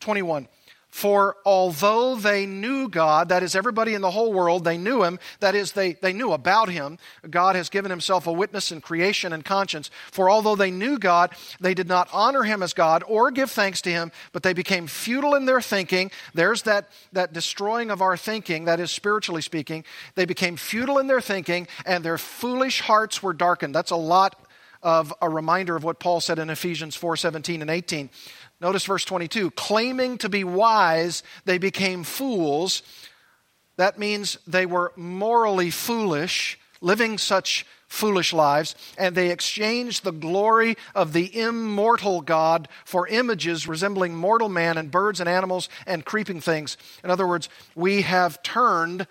[0.00, 0.48] 21.
[0.92, 5.18] For although they knew God, that is, everybody in the whole world, they knew Him,
[5.40, 9.32] that is, they, they knew about Him, God has given Himself a witness in creation
[9.32, 9.90] and conscience.
[10.10, 13.80] For although they knew God, they did not honor Him as God or give thanks
[13.82, 16.10] to Him, but they became futile in their thinking.
[16.34, 19.84] There's that, that destroying of our thinking, that is, spiritually speaking.
[20.14, 23.74] They became futile in their thinking, and their foolish hearts were darkened.
[23.74, 24.38] That's a lot
[24.82, 28.10] of a reminder of what Paul said in Ephesians 4 17 and 18.
[28.62, 32.82] Notice verse 22 claiming to be wise, they became fools.
[33.76, 40.76] That means they were morally foolish, living such foolish lives, and they exchanged the glory
[40.94, 46.40] of the immortal God for images resembling mortal man and birds and animals and creeping
[46.40, 46.76] things.
[47.02, 49.08] In other words, we have turned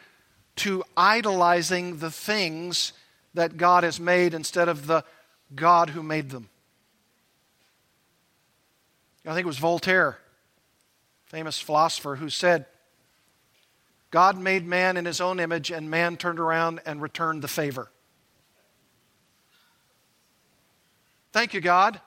[0.57, 2.93] to idolizing the things
[3.33, 5.03] that God has made instead of the
[5.53, 6.50] God who made them.
[9.25, 10.17] I think it was Voltaire,
[11.25, 12.65] famous philosopher, who said,
[14.09, 17.89] God made man in his own image, and man turned around and returned the favor.
[21.31, 22.01] Thank you, God.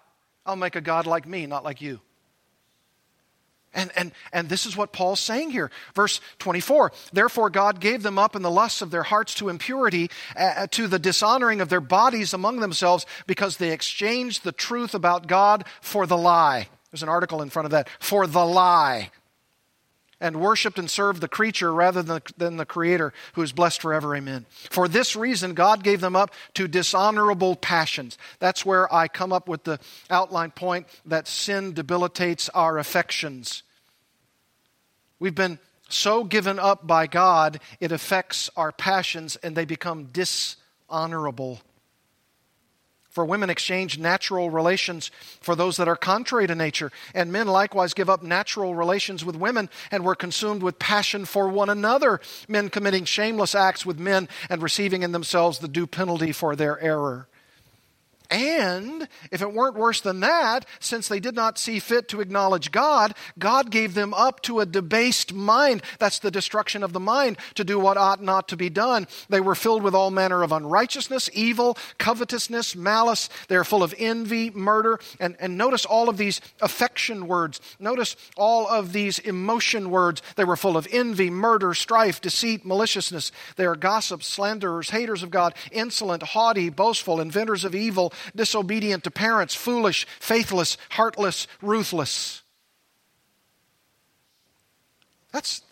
[0.45, 2.01] I'll make a God like me, not like you.
[3.73, 5.71] And, and, and this is what Paul's saying here.
[5.95, 10.11] Verse 24 Therefore, God gave them up in the lusts of their hearts to impurity,
[10.37, 15.27] uh, to the dishonoring of their bodies among themselves, because they exchanged the truth about
[15.27, 16.69] God for the lie.
[16.95, 17.89] There's an article in front of that.
[17.99, 19.11] For the lie.
[20.21, 23.83] And worshiped and served the creature rather than the, than the Creator, who is blessed
[23.83, 24.15] forever.
[24.15, 24.47] Amen.
[24.71, 28.17] For this reason, God gave them up to dishonorable passions.
[28.39, 33.65] That's where I come up with the outline point that sin debilitates our affections.
[35.19, 41.61] We've been so given up by God, it affects our passions and they become dishonorable
[43.15, 47.95] for women exchange natural relations for those that are contrary to nature, and men likewise
[47.95, 52.69] give up natural relations with women and were consumed with passion for one another, men
[52.69, 57.29] committing shameless acts with men and receiving in themselves the due penalty for their error.
[58.31, 62.73] And if it weren't worse than that, since they did not see fit to acknowledge
[62.73, 65.83] God, God gave them up to a debased mind.
[65.99, 69.07] That's the destruction of the mind, to do what ought not to be done.
[69.29, 73.29] They were filled with all manner of unrighteousness, evil, covetousness, malice.
[73.49, 74.99] They are full of envy, murder.
[75.21, 77.61] And, and notice all of these affection words.
[77.79, 80.23] Notice all of these emotion words.
[80.37, 83.33] They were full of envy, murder, strife, deceit, maliciousness.
[83.57, 89.11] They are gossips, slanderers, haters of God, insolent, haughty, boastful, inventors of evil disobedient to
[89.11, 92.43] parents, foolish, faithless, heartless, ruthless.
[95.33, 95.63] That's,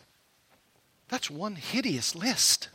[1.09, 2.69] that's one hideous list.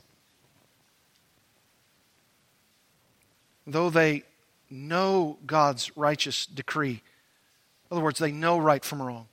[3.66, 4.24] Though they
[4.70, 7.02] know God's righteous decree,
[7.90, 9.28] in other words, they know right from wrong,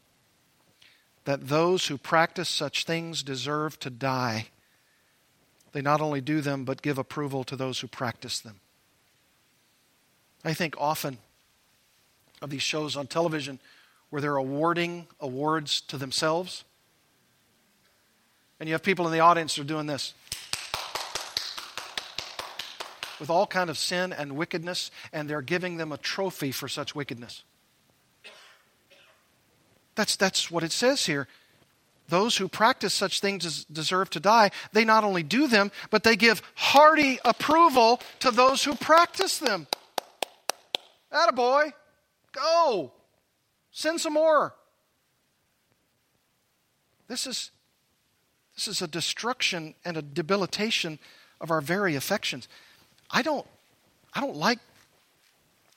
[1.24, 4.48] that those who practice such things deserve to die.
[5.72, 8.60] They not only do them, but give approval to those who practice them.
[10.44, 11.18] I think often
[12.42, 13.58] of these shows on television
[14.10, 16.64] where they're awarding awards to themselves.
[18.60, 20.14] And you have people in the audience that are doing this
[23.18, 26.94] with all kind of sin and wickedness, and they're giving them a trophy for such
[26.94, 27.42] wickedness.
[29.94, 31.28] That's, that's what it says here.
[32.08, 34.50] Those who practice such things deserve to die.
[34.72, 39.66] They not only do them, but they give hearty approval to those who practice them.
[41.14, 41.72] Attaboy,
[42.32, 42.92] go.
[43.70, 44.54] Send some more.
[47.08, 47.50] This is,
[48.54, 50.98] this is a destruction and a debilitation
[51.40, 52.48] of our very affections.
[53.10, 53.46] I don't,
[54.12, 54.58] I don't like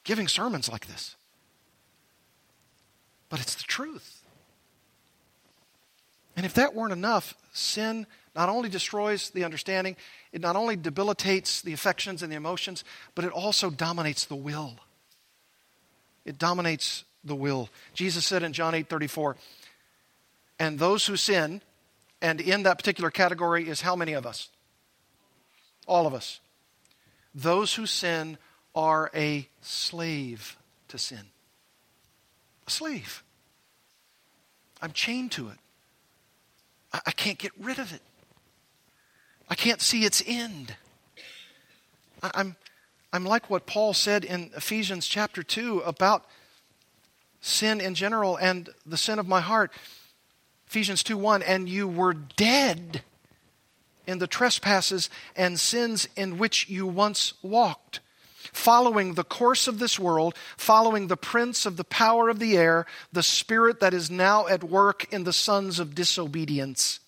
[0.04, 1.16] giving sermons like this,
[3.30, 4.24] but it's the truth.
[6.36, 9.96] And if that weren't enough, sin not only destroys the understanding,
[10.32, 12.84] it not only debilitates the affections and the emotions,
[13.16, 14.76] but it also dominates the will.
[16.28, 17.70] It dominates the will.
[17.94, 19.38] Jesus said in John 8 34,
[20.60, 21.62] and those who sin,
[22.22, 24.50] and in that particular category is how many of us?
[25.88, 26.42] All of us.
[27.34, 28.38] Those who sin
[28.76, 30.58] are a slave
[30.90, 31.28] to sin.
[32.68, 33.24] A slave.
[34.82, 35.58] I'm chained to it.
[37.06, 38.02] I, can't get rid of it.
[39.50, 40.76] I can't see its end.
[42.22, 42.56] I'm,
[43.18, 46.24] I'm like what Paul said in Ephesians chapter 2 about
[47.42, 49.72] sin in general and the sin of my heart.
[50.68, 53.02] Ephesians 2 1, and you were dead
[54.06, 58.02] in the trespasses and sins in which you once walked
[58.54, 62.86] following the course of this world, following the prince of the power of the air,
[63.12, 67.00] the spirit that is now at work in the sons of disobedience,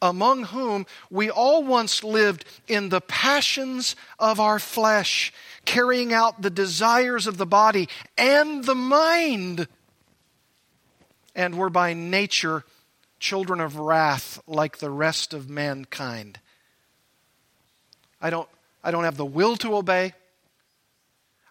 [0.00, 5.32] among whom we all once lived in the passions of our flesh,
[5.64, 9.68] carrying out the desires of the body and the mind,
[11.34, 12.64] and were by nature
[13.18, 16.38] children of wrath like the rest of mankind.
[18.20, 18.48] I don't
[18.82, 20.12] I don't have the will to obey.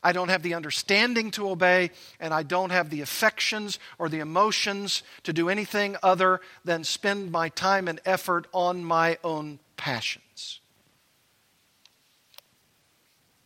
[0.04, 4.20] I don't have the understanding to obey, and I don't have the affections or the
[4.20, 10.60] emotions to do anything other than spend my time and effort on my own passions.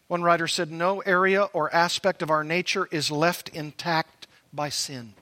[0.08, 5.14] One writer said, No area or aspect of our nature is left intact by sin.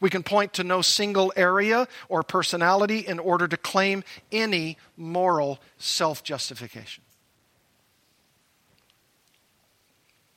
[0.00, 5.60] We can point to no single area or personality in order to claim any moral
[5.78, 7.04] self justification.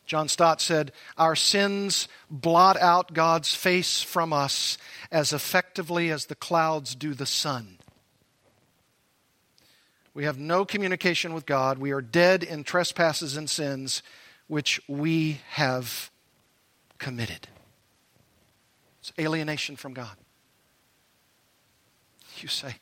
[0.07, 4.77] John Stott said, Our sins blot out God's face from us
[5.11, 7.77] as effectively as the clouds do the sun.
[10.13, 11.77] We have no communication with God.
[11.77, 14.01] We are dead in trespasses and sins
[14.47, 16.09] which we have
[16.97, 17.49] committed.
[19.01, 20.15] It's alienation from God.
[22.37, 22.77] You say,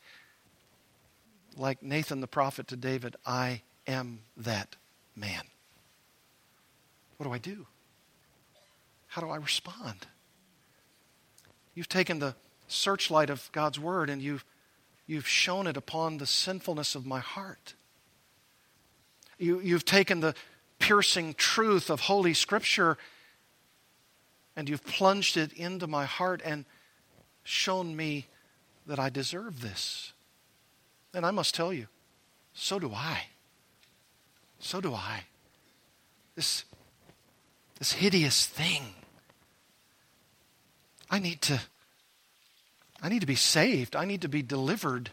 [1.56, 4.76] like Nathan the prophet to David, I am that
[5.16, 5.42] man.
[7.16, 7.66] What do I do?
[9.06, 10.06] How do I respond?
[11.74, 12.34] You've taken the
[12.68, 14.44] searchlight of God's Word and you've,
[15.06, 17.74] you've shown it upon the sinfulness of my heart.
[19.38, 20.34] You, you've taken the
[20.78, 22.98] piercing truth of Holy Scripture
[24.56, 26.64] and you've plunged it into my heart and
[27.44, 28.26] shown me
[28.86, 30.12] that I deserve this.
[31.14, 31.86] And I must tell you,
[32.54, 33.24] so do I.
[34.58, 35.24] So do I.
[36.34, 36.64] This
[37.78, 38.94] this hideous thing.
[41.10, 41.60] I need to
[43.02, 43.94] I need to be saved.
[43.94, 45.10] I need to be delivered.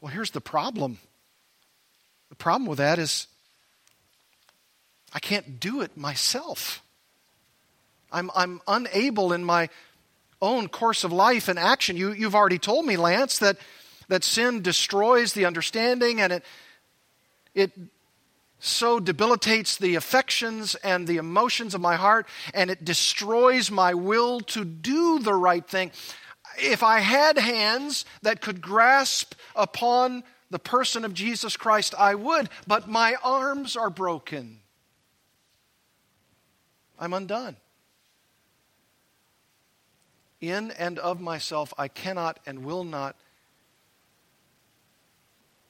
[0.00, 0.98] Well, here's the problem.
[2.30, 3.26] The problem with that is
[5.12, 6.82] I can't do it myself.
[8.10, 9.68] I'm, I'm unable in my
[10.40, 11.96] own course of life and action.
[11.96, 13.56] You, you've already told me, Lance, that,
[14.08, 16.44] that sin destroys the understanding and it,
[17.54, 17.72] it
[18.58, 24.40] so debilitates the affections and the emotions of my heart, and it destroys my will
[24.40, 25.90] to do the right thing.
[26.58, 32.48] If I had hands that could grasp upon the person of Jesus Christ, I would,
[32.66, 34.60] but my arms are broken.
[36.98, 37.56] I'm undone.
[40.40, 43.16] In and of myself, I cannot and will not,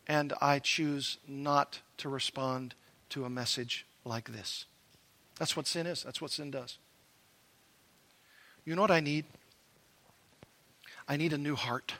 [0.06, 2.74] and I choose not to respond
[3.10, 4.66] to a message like this.
[5.38, 6.02] That's what sin is.
[6.02, 6.78] That's what sin does.
[8.64, 9.24] You know what I need?
[11.08, 11.94] I need a new heart.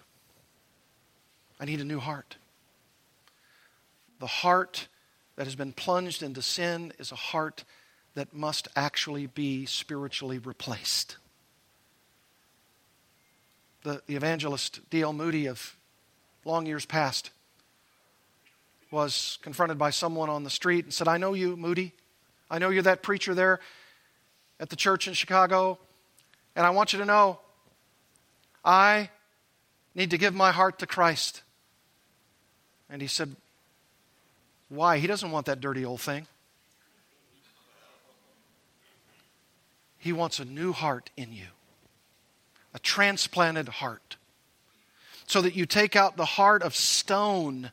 [1.61, 2.36] I need a new heart.
[4.18, 4.88] The heart
[5.36, 7.64] that has been plunged into sin is a heart
[8.14, 11.18] that must actually be spiritually replaced.
[13.84, 15.12] The, the evangelist D.L.
[15.12, 15.76] Moody of
[16.44, 17.30] long years past
[18.91, 21.93] was confronted by someone on the street and said, I know you, Moody.
[22.51, 23.61] I know you're that preacher there
[24.61, 25.78] at the church in Chicago.
[26.55, 27.41] And I want you to know
[28.64, 29.11] I
[29.95, 31.43] need to give my heart to Christ.
[32.89, 33.34] And he said,
[34.68, 34.99] Why?
[34.99, 36.26] He doesn't want that dirty old thing.
[39.99, 41.47] He wants a new heart in you,
[42.72, 44.16] a transplanted heart,
[45.26, 47.72] so that you take out the heart of stone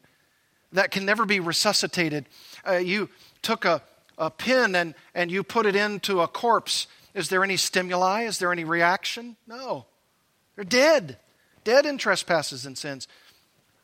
[0.73, 2.25] that can never be resuscitated.
[2.67, 3.09] Uh, you
[3.41, 3.81] took a,
[4.17, 6.87] a pin and, and you put it into a corpse.
[7.13, 8.23] Is there any stimuli?
[8.23, 9.37] Is there any reaction?
[9.47, 9.85] No.
[10.55, 11.17] They're dead,
[11.63, 13.07] dead in trespasses and sins.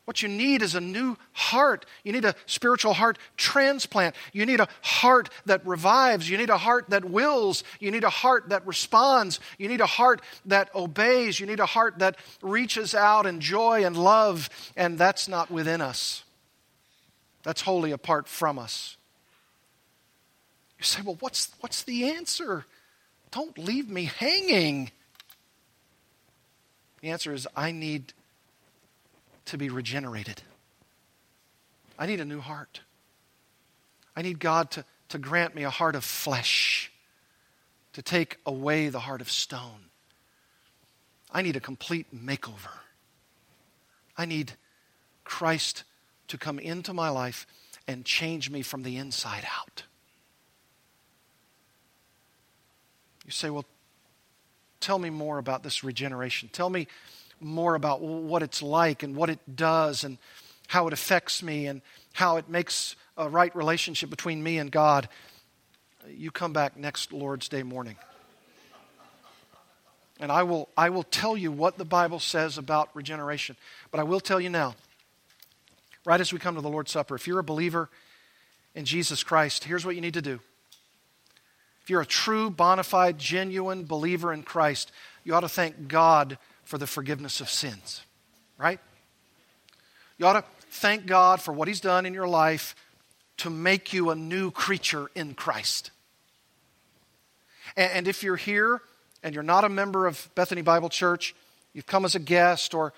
[0.04, 1.86] What you need is a new heart.
[2.02, 4.16] You need a spiritual heart transplant.
[4.32, 6.28] You need a heart that revives.
[6.28, 7.62] You need a heart that wills.
[7.78, 9.38] You need a heart that responds.
[9.56, 11.38] You need a heart that obeys.
[11.38, 15.80] You need a heart that reaches out in joy and love, and that's not within
[15.80, 16.24] us.
[17.42, 18.96] That's wholly apart from us.
[20.78, 22.64] You say, well, what's, what's the answer?
[23.30, 24.90] Don't leave me hanging.
[27.00, 28.12] The answer is I need
[29.46, 30.42] to be regenerated.
[31.98, 32.80] I need a new heart.
[34.16, 36.90] I need God to, to grant me a heart of flesh,
[37.92, 39.90] to take away the heart of stone.
[41.30, 42.80] I need a complete makeover.
[44.16, 44.52] I need
[45.24, 45.84] Christ
[46.30, 47.46] to come into my life
[47.86, 49.82] and change me from the inside out.
[53.26, 53.64] You say, well,
[54.80, 56.48] tell me more about this regeneration.
[56.52, 56.86] Tell me
[57.40, 60.18] more about what it's like and what it does and
[60.68, 65.08] how it affects me and how it makes a right relationship between me and God,
[66.08, 67.96] you come back next Lord's Day morning.
[70.20, 73.56] And I will, I will tell you what the Bible says about regeneration.
[73.90, 74.76] But I will tell you now,
[76.04, 77.88] right as we come to the Lord's Supper, if you're a believer
[78.74, 80.40] in Jesus Christ, here's what you need to do.
[81.82, 84.92] If you're a true, bona fide, genuine believer in Christ,
[85.24, 88.02] you ought to thank God for the forgiveness of sins,
[88.58, 88.80] right?
[90.18, 92.76] You ought to thank God for what He's done in your life
[93.38, 95.90] to make you a new creature in Christ.
[97.76, 98.82] And, if you're here
[99.22, 101.34] and you're not a member of Bethany Bible Church,
[101.72, 102.92] you've come as a guest, or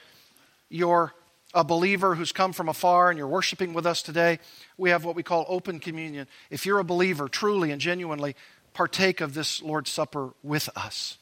[0.68, 1.12] you're
[1.55, 4.38] a believer who's come from afar and you're worshiping with us today,
[4.78, 6.26] we have what we call open communion.
[6.50, 8.36] If you're a believer, truly and genuinely,
[8.72, 11.18] partake of this Lord's Supper with us.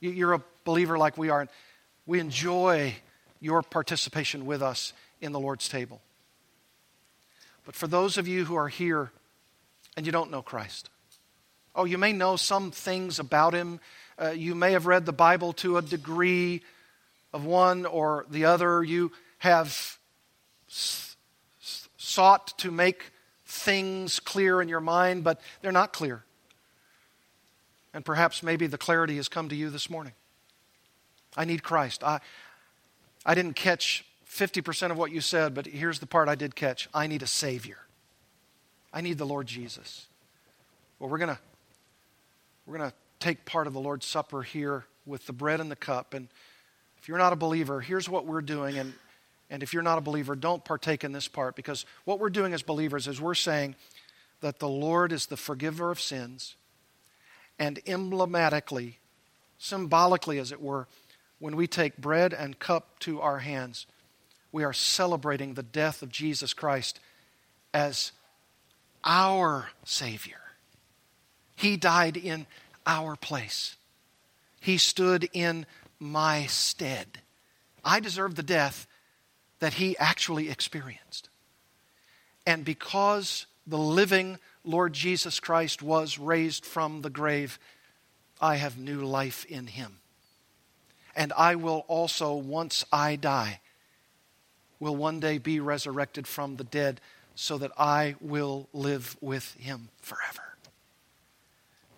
[0.00, 1.50] You're a believer like we are, and
[2.06, 2.94] we enjoy
[3.40, 6.00] your participation with us in the Lord's table.
[7.64, 9.10] But for those of you who are here
[9.96, 10.90] and you don't know Christ,
[11.74, 13.80] oh, you may know some things about Him.
[14.18, 16.62] Uh, you may have read the Bible to a degree
[17.32, 18.82] of one or the other.
[18.82, 19.98] You have
[20.68, 21.16] s-
[21.96, 23.12] sought to make
[23.44, 26.24] things clear in your mind, but they're not clear.
[27.94, 30.12] And perhaps maybe the clarity has come to you this morning.
[31.36, 32.04] I need Christ.
[32.04, 32.20] I,
[33.24, 36.88] I didn't catch 50% of what you said, but here's the part I did catch
[36.92, 37.78] I need a Savior.
[38.92, 40.06] I need the Lord Jesus.
[40.98, 41.38] Well, we're going to
[42.66, 45.76] we're going to take part of the Lord's Supper here with the bread and the
[45.76, 46.12] cup.
[46.12, 46.28] And
[46.98, 48.76] if you're not a believer, here's what we're doing.
[48.76, 48.92] And,
[49.50, 52.52] and if you're not a believer, don't partake in this part because what we're doing
[52.52, 53.74] as believers is we're saying
[54.40, 56.54] that the Lord is the forgiver of sins.
[57.58, 58.98] And emblematically,
[59.58, 60.86] symbolically, as it were,
[61.38, 63.86] when we take bread and cup to our hands,
[64.52, 67.00] we are celebrating the death of Jesus Christ
[67.72, 68.12] as
[69.04, 70.40] our Savior.
[71.56, 72.46] He died in
[72.86, 73.76] our place,
[74.60, 75.66] He stood in
[75.98, 77.18] my stead.
[77.84, 78.86] I deserve the death
[79.60, 81.28] that He actually experienced.
[82.46, 87.58] And because the living Lord Jesus Christ was raised from the grave,
[88.40, 89.98] I have new life in Him
[91.18, 93.60] and I will also, once I die,
[94.78, 97.00] will one day be resurrected from the dead
[97.34, 100.54] so that I will live with him forever.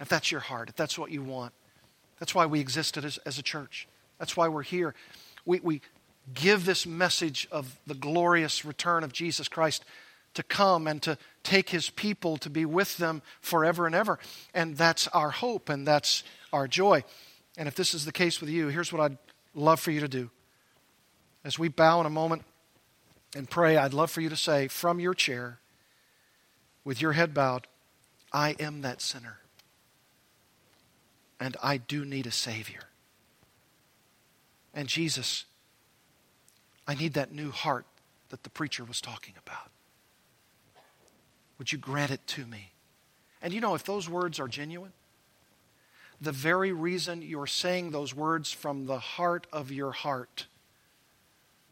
[0.00, 1.52] If that's your heart, if that's what you want,
[2.18, 3.86] that's why we existed as, as a church.
[4.18, 4.94] That's why we're here.
[5.44, 5.82] We, we
[6.35, 9.85] give this message of the glorious return of Jesus Christ
[10.35, 14.18] to come and to take his people to be with them forever and ever.
[14.55, 16.22] And that's our hope and that's
[16.53, 17.05] our joy.
[17.57, 19.18] And if this is the case with you, here's what I'd
[19.55, 20.31] love for you to do.
[21.45, 22.43] As we bow in a moment
[23.35, 25.59] and pray, I'd love for you to say from your chair,
[26.85, 27.66] with your head bowed,
[28.33, 29.39] I am that sinner.
[31.39, 32.83] And I do need a Savior.
[34.74, 35.47] And Jesus,
[36.91, 37.86] I need that new heart
[38.30, 39.70] that the preacher was talking about.
[41.57, 42.72] Would you grant it to me?
[43.41, 44.91] And you know, if those words are genuine,
[46.20, 50.47] the very reason you're saying those words from the heart of your heart,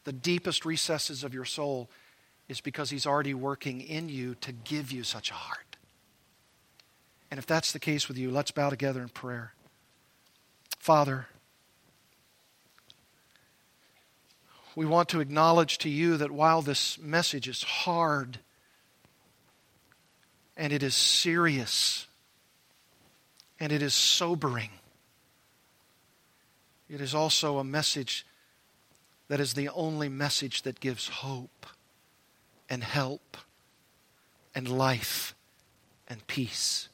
[0.04, 1.90] the deepest recesses of your soul,
[2.48, 5.76] is because He's already working in you to give you such a heart.
[7.28, 9.52] And if that's the case with you, let's bow together in prayer.
[10.78, 11.26] Father,
[14.78, 18.38] we want to acknowledge to you that while this message is hard
[20.56, 22.06] and it is serious
[23.58, 24.70] and it is sobering,
[26.88, 28.24] it is also a message
[29.26, 31.66] that is the only message that gives hope
[32.70, 33.36] and help
[34.54, 35.34] and life
[36.06, 36.88] and peace.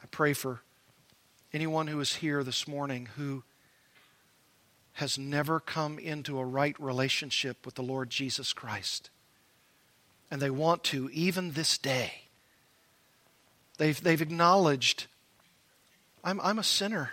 [0.00, 0.60] I pray for
[1.52, 3.42] anyone who is here this morning who
[4.94, 9.10] has never come into a right relationship with the Lord Jesus Christ.
[10.30, 12.22] And they want to, even this day.
[13.78, 15.06] They've, they've acknowledged,
[16.22, 17.12] I'm, I'm a sinner.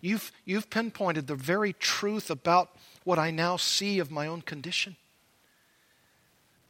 [0.00, 2.70] You've, you've pinpointed the very truth about
[3.02, 4.96] what I now see of my own condition.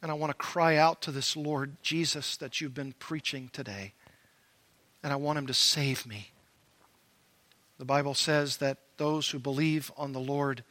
[0.01, 3.93] And I want to cry out to this Lord Jesus that you've been preaching today.
[5.03, 6.31] And I want him to save me.
[7.77, 10.63] The Bible says that those who believe on the Lord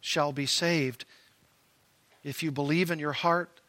[0.00, 1.04] shall be saved.
[2.22, 3.60] If you believe in your heart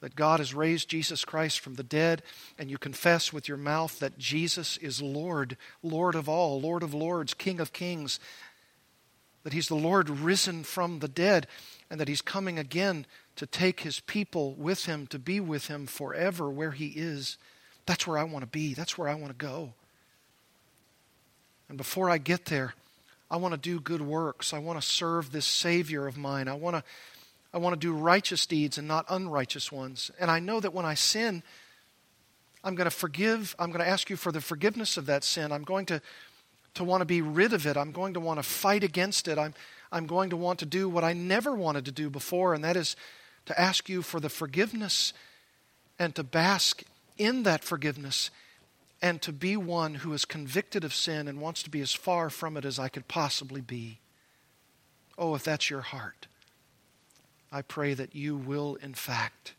[0.00, 2.22] that God has raised Jesus Christ from the dead,
[2.58, 6.92] and you confess with your mouth that Jesus is Lord, Lord of all, Lord of
[6.92, 8.18] lords, King of kings,
[9.44, 11.46] that He's the Lord risen from the dead,
[11.88, 13.06] and that He's coming again
[13.36, 17.38] to take His people with Him, to be with Him forever where He is,
[17.86, 18.74] that's where I want to be.
[18.74, 19.72] That's where I want to go.
[21.68, 22.74] And before I get there,
[23.32, 24.52] I want to do good works.
[24.52, 26.48] I want to serve this Savior of mine.
[26.48, 26.84] I want to,
[27.54, 30.10] I want to do righteous deeds and not unrighteous ones.
[30.20, 31.42] And I know that when I sin,
[32.62, 33.56] I'm going to forgive.
[33.58, 35.50] I'm going to ask you for the forgiveness of that sin.
[35.50, 36.02] I'm going to,
[36.74, 37.78] to want to be rid of it.
[37.78, 39.38] I'm going to want to fight against it.
[39.38, 39.54] I'm,
[39.90, 42.76] I'm going to want to do what I never wanted to do before, and that
[42.76, 42.96] is
[43.46, 45.14] to ask you for the forgiveness
[45.98, 46.82] and to bask
[47.16, 48.30] in that forgiveness
[49.02, 52.30] and to be one who is convicted of sin and wants to be as far
[52.30, 53.98] from it as I could possibly be.
[55.18, 56.28] Oh, if that's your heart,
[57.50, 59.54] I pray that you will, in fact,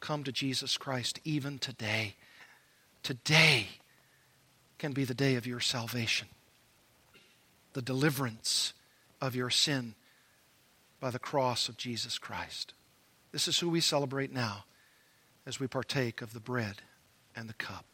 [0.00, 2.16] come to Jesus Christ even today.
[3.02, 3.68] Today
[4.78, 6.28] can be the day of your salvation,
[7.74, 8.72] the deliverance
[9.20, 9.94] of your sin
[11.00, 12.72] by the cross of Jesus Christ.
[13.30, 14.64] This is who we celebrate now
[15.46, 16.76] as we partake of the bread
[17.36, 17.93] and the cup.